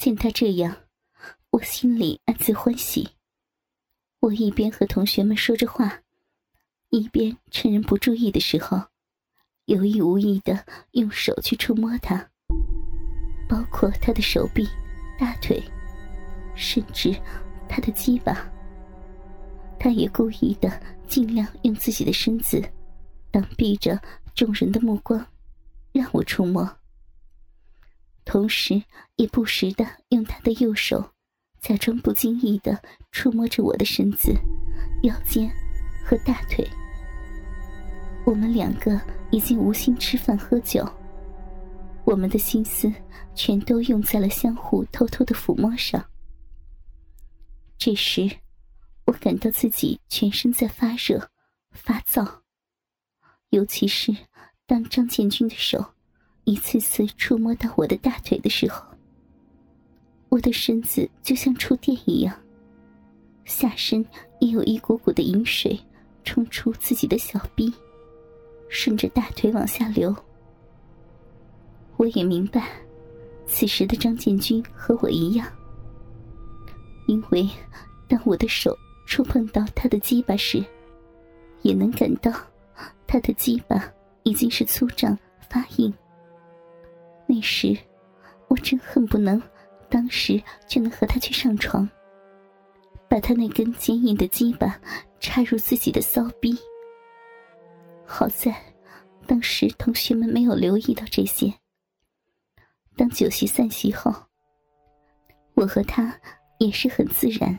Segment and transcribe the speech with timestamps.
[0.00, 0.74] 见他这样，
[1.50, 3.06] 我心里暗自欢喜。
[4.20, 6.00] 我一边和同学们说着话，
[6.88, 8.82] 一边趁人不注意的时候，
[9.66, 12.30] 有意无意的用手去触摸他，
[13.46, 14.66] 包括他的手臂、
[15.18, 15.62] 大腿，
[16.54, 17.14] 甚至
[17.68, 18.50] 他的鸡巴。
[19.78, 22.66] 他也故意的尽量用自己的身子
[23.30, 24.00] 挡避着
[24.34, 25.22] 众人的目光，
[25.92, 26.79] 让我触摸，
[28.24, 28.82] 同时
[29.16, 31.12] 也不时的用他的右手。
[31.60, 32.80] 假装不经意的
[33.12, 34.32] 触摸着我的身子、
[35.02, 35.50] 腰间
[36.06, 36.66] 和大腿。
[38.24, 38.98] 我们两个
[39.30, 40.88] 已经无心吃饭喝酒，
[42.04, 42.90] 我们的心思
[43.34, 46.02] 全都用在了相互偷偷的抚摸上。
[47.76, 48.30] 这时，
[49.04, 51.30] 我感到自己全身在发热、
[51.72, 52.40] 发燥，
[53.50, 54.16] 尤其是
[54.66, 55.94] 当张建军的手
[56.50, 58.84] 一次次触摸到我的大腿的时候。
[60.30, 62.36] 我的身子就像触电一样，
[63.44, 64.04] 下身
[64.40, 65.78] 也有一股股的饮水
[66.24, 67.72] 冲出自己的小臂，
[68.68, 70.12] 顺着大腿往下流。
[71.98, 72.68] 我也明白，
[73.46, 75.46] 此时的张建军和我一样，
[77.06, 77.48] 因为
[78.08, 80.64] 当我的手触碰到他的鸡巴时，
[81.62, 82.32] 也能感到
[83.06, 83.88] 他的鸡巴
[84.24, 85.16] 已经是粗胀
[85.48, 85.94] 发硬。
[87.32, 87.78] 那时，
[88.48, 89.40] 我真恨不能。
[89.88, 91.88] 当时就能和他去上床，
[93.08, 94.80] 把他那根坚硬的鸡巴
[95.20, 96.56] 插入自己的骚逼。
[98.04, 98.54] 好在
[99.26, 101.52] 当时同学们没有留意到这些。
[102.96, 104.12] 当酒席散席后，
[105.54, 106.12] 我和他
[106.58, 107.58] 也是很自然，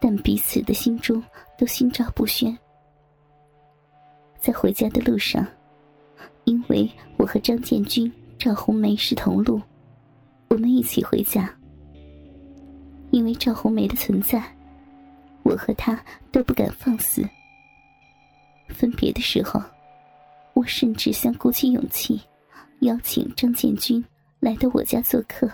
[0.00, 1.22] 但彼此的心中
[1.58, 2.56] 都心照不宣。
[4.40, 5.44] 在回家的路上，
[6.44, 8.12] 因为我和张建军、
[8.44, 9.62] 赵红梅是同路。
[10.48, 11.56] 我们一起回家，
[13.12, 14.42] 因为赵红梅的存在，
[15.44, 17.22] 我和她都不敢放肆。
[18.68, 19.62] 分别的时候，
[20.54, 22.20] 我甚至想鼓起勇气，
[22.80, 24.04] 邀请张建军
[24.40, 25.48] 来到我家做客。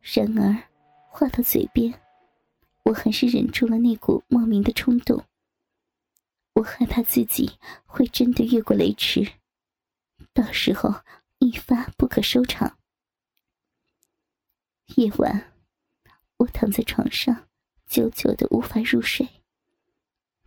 [0.00, 0.56] 然而，
[1.10, 1.92] 话到嘴边，
[2.84, 5.22] 我还是忍住了那股莫名的冲动。
[6.54, 7.52] 我害怕自己
[7.84, 9.30] 会真的越过雷池，
[10.32, 10.90] 到时候
[11.44, 12.78] 一发不可收场。
[14.96, 15.52] 夜晚，
[16.38, 17.48] 我躺在床上，
[17.86, 19.28] 久久的无法入睡。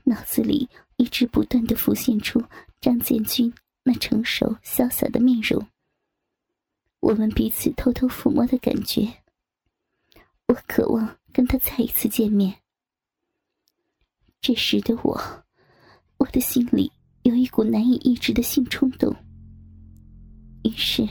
[0.05, 2.43] 脑子里一直不断的浮现出
[2.81, 3.53] 张建军
[3.83, 5.67] 那成熟潇洒的面容，
[6.99, 9.21] 我们彼此偷偷抚摸的感觉。
[10.47, 12.59] 我渴望跟他再一次见面。
[14.41, 15.45] 这时的我，
[16.17, 16.91] 我的心里
[17.21, 19.15] 有一股难以抑制的性冲动。
[20.63, 21.07] 于是。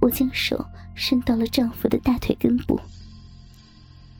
[0.00, 2.76] 我将手伸到了丈夫的大腿根部，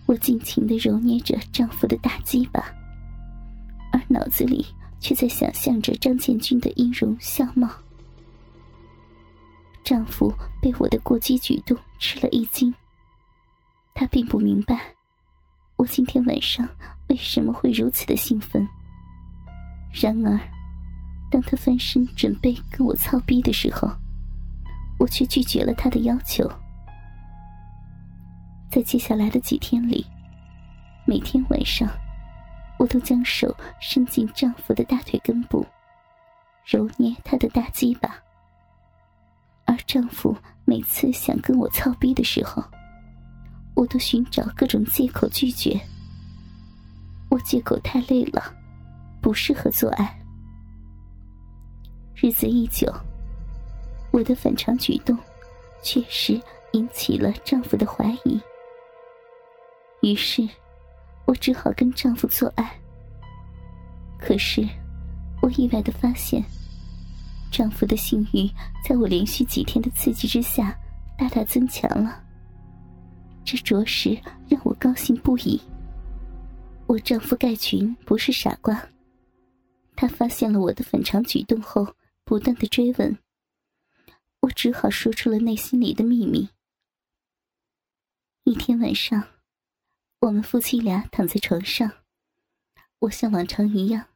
[0.07, 2.63] 我尽情的揉捏着丈夫的大鸡巴，
[3.93, 4.65] 而脑子里
[5.01, 7.69] 却在想象着张建军的音容笑貌。
[9.83, 12.73] 丈夫被我的过激举动吃了一惊，
[13.93, 14.95] 他并不明白
[15.75, 16.69] 我今天晚上
[17.09, 18.65] 为什么会如此的兴奋。
[19.93, 20.39] 然而，
[21.29, 23.91] 当他翻身准备跟我操逼的时候，
[24.99, 26.51] 我却拒绝了他的要求。
[28.71, 30.07] 在接下来的几天里，
[31.05, 31.89] 每天晚上，
[32.79, 35.67] 我都将手伸进丈夫的大腿根部，
[36.65, 38.15] 揉捏他的大鸡巴。
[39.65, 42.65] 而丈夫每次想跟我操逼的时候，
[43.75, 45.79] 我都寻找各种借口拒绝。
[47.29, 48.43] 我借口太累了，
[49.21, 50.19] 不适合做爱。
[52.15, 52.91] 日子一久。
[54.13, 55.17] 我的反常举动，
[55.83, 56.41] 确实
[56.73, 58.41] 引起了丈夫的怀疑。
[60.03, 60.47] 于是，
[61.25, 62.79] 我只好跟丈夫做爱。
[64.19, 64.69] 可是，
[65.41, 66.45] 我意外的发现，
[67.51, 68.49] 丈夫的性欲
[68.87, 70.79] 在我连续几天的刺激之下，
[71.19, 72.23] 大大增强了。
[73.45, 74.17] 这着实
[74.49, 75.61] 让我高兴不已。
[76.87, 78.81] 我丈夫盖群不是傻瓜，
[79.97, 81.87] 他发现了我的反常举动后，
[82.25, 83.19] 不断的追问。
[84.43, 86.51] 我只好说出了内心里的秘密。
[88.43, 89.29] 一天晚上，
[90.19, 91.93] 我们夫妻俩躺在床上，
[92.99, 94.09] 我像往常一样，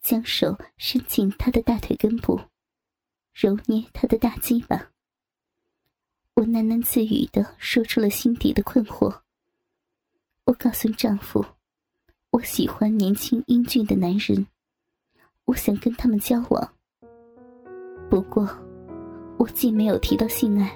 [0.00, 2.40] 将手伸进他的大腿根部，
[3.34, 4.92] 揉捏他的大鸡巴。
[6.36, 9.20] 我喃喃自语的说出了心底的困惑。
[10.44, 11.44] 我告诉丈夫，
[12.30, 14.46] 我喜欢年轻英俊的男人，
[15.44, 16.74] 我想跟他们交往。
[18.08, 18.69] 不过。
[19.40, 20.70] 我既没有提到性爱，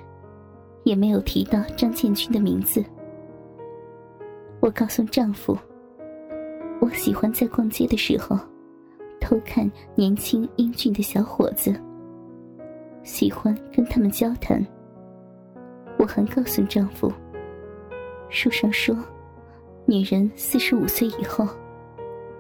[0.85, 2.83] 也没有提到张建军的名字。
[4.59, 5.55] 我告诉丈夫，
[6.81, 8.39] 我喜欢在逛街的时候
[9.21, 11.79] 偷看年轻英俊的小伙子，
[13.03, 14.67] 喜欢跟他们交谈。
[15.99, 17.13] 我还告诉丈夫，
[18.31, 18.97] 书上说，
[19.85, 21.47] 女人四十五岁以后，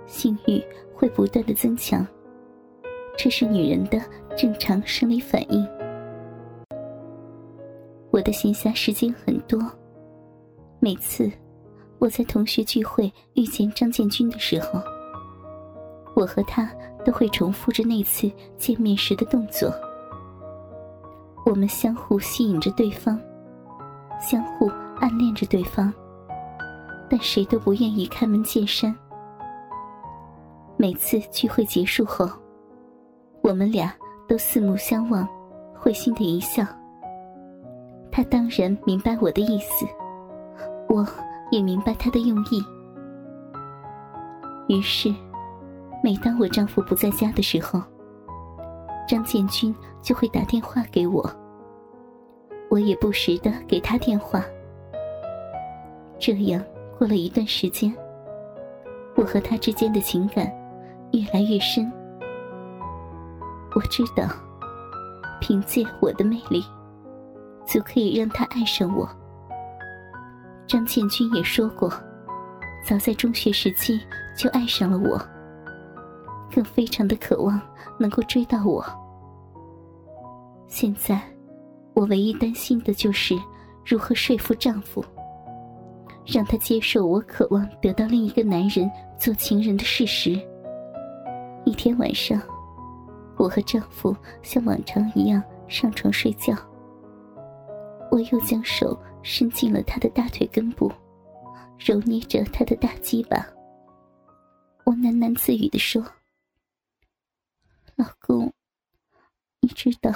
[0.06, 0.58] 性欲
[0.94, 2.06] 会不断的增强，
[3.14, 4.00] 这是女人的
[4.34, 5.68] 正常生理反应。
[8.24, 9.60] 的闲暇时间很多，
[10.80, 11.30] 每次。
[12.00, 14.78] 我在同学聚会遇见张建军的时候，
[16.14, 16.70] 我和他
[17.02, 19.72] 都会重复着那次见面时的动作。
[21.46, 23.18] 我们相互吸引着对方，
[24.20, 24.66] 相互
[24.96, 25.90] 暗恋着对方，
[27.08, 28.94] 但谁都不愿意开门见山。
[30.76, 32.28] 每次聚会结束后，
[33.40, 33.94] 我们俩
[34.28, 35.26] 都四目相望，
[35.74, 36.66] 会心的一笑。
[38.16, 39.84] 他当然明白我的意思，
[40.88, 41.04] 我。
[41.50, 42.64] 也明白他的用意，
[44.66, 45.14] 于是，
[46.02, 47.80] 每当我丈夫不在家的时候，
[49.06, 49.72] 张建军
[50.02, 51.30] 就会打电话给我，
[52.70, 54.42] 我也不时的给他电话。
[56.18, 56.60] 这样
[56.98, 57.94] 过了一段时间，
[59.14, 60.50] 我和他之间的情感
[61.12, 61.88] 越来越深。
[63.76, 64.26] 我知道，
[65.40, 66.64] 凭借我的魅力，
[67.66, 69.08] 就可以让他爱上我。
[70.66, 71.92] 张建军也说过，
[72.86, 74.00] 早在中学时期
[74.36, 75.20] 就爱上了我，
[76.54, 77.60] 更非常的渴望
[77.98, 78.84] 能够追到我。
[80.66, 81.20] 现在，
[81.94, 83.34] 我唯一担心的就是
[83.84, 85.04] 如何说服丈夫，
[86.26, 90.40] 让他接受我渴望得到另一个男人做情人的事实。
[91.64, 92.40] 一天晚上，
[93.36, 96.54] 我和丈夫像往常一样上床睡觉，
[98.14, 98.96] 我又将手。
[99.26, 100.92] 伸进了他的大腿根部，
[101.78, 103.38] 揉捏着他的大鸡巴。
[104.84, 106.02] 我喃喃自语的说
[107.96, 108.52] ：“老公，
[109.60, 110.10] 你知道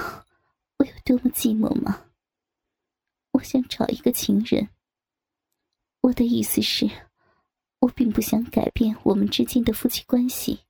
[0.76, 2.04] 我有多么寂寞吗？
[3.32, 4.68] 我想找一个情人。
[6.02, 6.86] 我的意思是，
[7.80, 10.60] 我并不想改变我们之间的夫妻关系。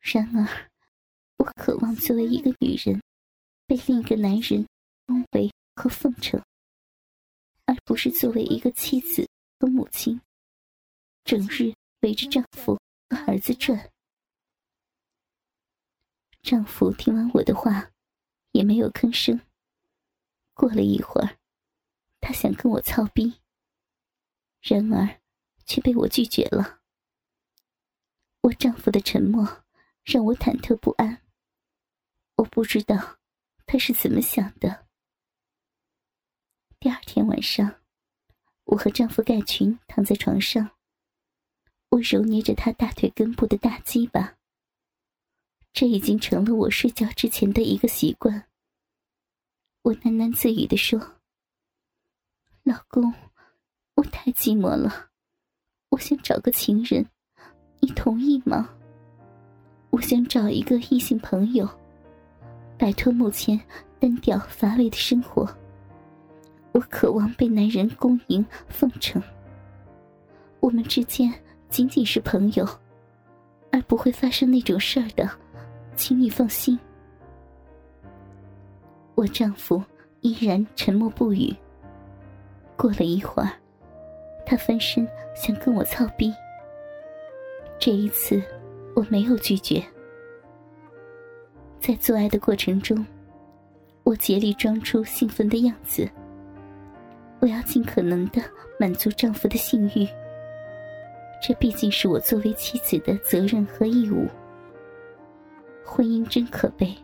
[0.00, 0.70] 然而，
[1.36, 3.02] 我渴望作为一个女人，
[3.66, 4.66] 被另一个男人
[5.06, 6.42] 恭维和奉承。”
[7.64, 9.28] 而不是作为一个妻子
[9.58, 10.20] 和母亲，
[11.24, 12.78] 整日围着丈夫
[13.08, 13.90] 和儿子转。
[16.42, 17.92] 丈夫听完我的话，
[18.50, 19.40] 也没有吭声。
[20.54, 21.38] 过了一会儿，
[22.20, 23.40] 他想跟我操逼，
[24.60, 25.20] 然而
[25.64, 26.80] 却被我拒绝了。
[28.40, 29.64] 我丈夫的沉默
[30.02, 31.22] 让我忐忑不安。
[32.34, 33.20] 我不知道
[33.66, 34.88] 他是怎么想的。
[36.82, 37.76] 第二天晚上，
[38.64, 40.68] 我和丈夫盖群躺在床上，
[41.90, 44.34] 我揉捏着他大腿根部的大鸡巴。
[45.72, 48.48] 这已经成了我睡觉之前的一个习惯。
[49.82, 50.98] 我喃喃自语的说
[52.64, 53.14] ：“老公，
[53.94, 55.10] 我太寂寞了，
[55.90, 57.08] 我想找个情人，
[57.78, 58.68] 你同意吗？
[59.90, 61.64] 我想找一个异性朋友，
[62.76, 63.56] 摆脱目前
[64.00, 65.48] 单调乏味的生活。”
[66.72, 69.22] 我渴望被男人恭迎奉承。
[70.60, 71.32] 我们之间
[71.68, 72.66] 仅仅是朋友，
[73.70, 75.28] 而不会发生那种事儿的，
[75.96, 76.78] 请你放心。
[79.14, 79.82] 我丈夫
[80.20, 81.54] 依然沉默不语。
[82.76, 83.52] 过了一会儿，
[84.46, 86.32] 他翻身想跟我操逼。
[87.78, 88.42] 这一次，
[88.94, 89.84] 我没有拒绝。
[91.78, 93.04] 在做爱的过程中，
[94.04, 96.08] 我竭力装出兴奋的样子。
[97.42, 98.40] 我要尽可能的
[98.78, 100.06] 满足丈夫的性欲，
[101.42, 104.28] 这毕竟是我作为妻子的责任和义务。
[105.84, 106.96] 婚姻真可悲，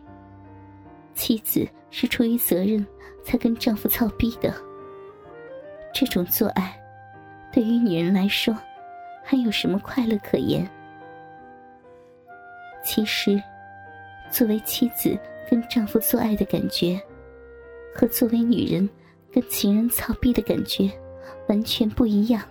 [1.13, 2.87] 妻子是出于责任
[3.21, 4.53] 才跟丈夫操逼的。
[5.93, 6.81] 这种做爱，
[7.51, 8.57] 对于女人来说，
[9.21, 10.65] 还有什么快乐可言？
[12.81, 13.43] 其实，
[14.31, 15.19] 作为妻子
[15.51, 16.97] 跟丈夫做爱的感觉，
[17.93, 18.89] 和作为女人。
[19.31, 20.91] 跟情人操逼的感觉
[21.47, 22.41] 完全不一样。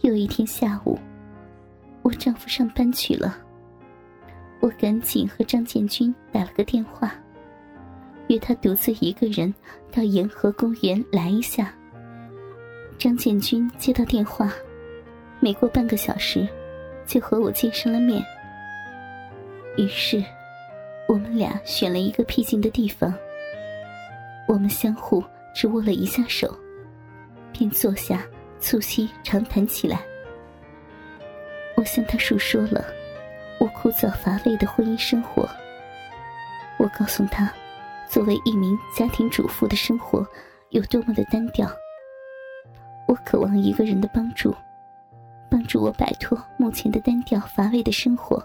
[0.00, 0.98] 有一天下午，
[2.02, 3.36] 我丈夫上班去了，
[4.60, 7.12] 我赶紧和张建军打了个电话，
[8.28, 9.52] 约他独自一个人
[9.92, 11.74] 到沿河公园来一下。
[12.96, 14.52] 张建军接到电话，
[15.40, 16.48] 没过半个小时，
[17.06, 18.24] 就和我见上了面。
[19.76, 20.22] 于是，
[21.08, 23.12] 我们俩选了一个僻静的地方。
[24.48, 25.22] 我们相互
[25.54, 26.52] 只握了一下手，
[27.52, 28.26] 便坐下
[28.58, 30.00] 促膝长谈起来。
[31.76, 32.84] 我向他述说了
[33.60, 35.46] 我枯燥乏味的婚姻生活。
[36.78, 37.52] 我告诉他，
[38.08, 40.26] 作为一名家庭主妇的生活
[40.70, 41.70] 有多么的单调。
[43.06, 44.54] 我渴望一个人的帮助，
[45.50, 48.42] 帮助我摆脱目前的单调乏味的生活。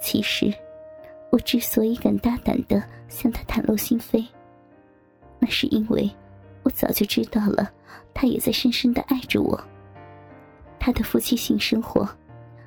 [0.00, 0.52] 其实，
[1.30, 4.26] 我之所以敢大胆的向他袒露心扉，
[5.38, 6.10] 那是因为
[6.62, 7.70] 我早就知道了，
[8.12, 9.58] 他也在深深的爱着我。
[10.78, 12.08] 他的夫妻性生活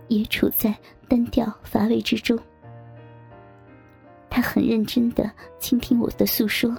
[0.07, 0.73] 也处在
[1.07, 2.37] 单调乏味之中。
[4.29, 5.29] 他很认真的
[5.59, 6.75] 倾听我的诉说，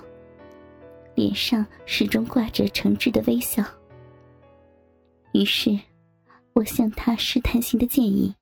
[1.15, 3.63] 脸上始终挂着诚挚的微笑。
[5.33, 5.79] 于是，
[6.53, 8.35] 我向他试探性的建议：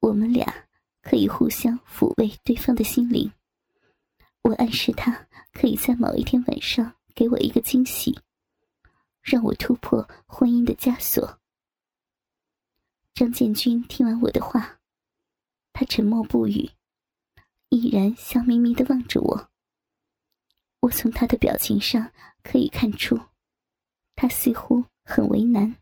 [0.00, 0.46] 我们俩
[1.02, 3.32] 可以互相抚慰对方的心灵。
[4.42, 8.18] 我暗示他可以在某一天晚上给我一个惊喜，
[9.22, 11.38] 让我突破婚姻的枷锁。
[13.14, 14.80] 张建军听完我的话，
[15.72, 16.70] 他沉默不语。
[17.68, 19.50] 依然笑眯眯的望着我。
[20.80, 22.10] 我从他的表情上
[22.42, 23.20] 可以看出，
[24.16, 25.76] 他似乎很为难。